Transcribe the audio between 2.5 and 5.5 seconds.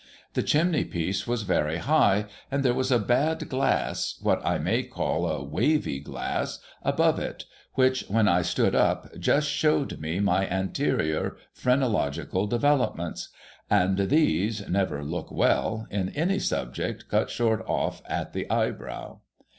there was a bad glass— what I may call a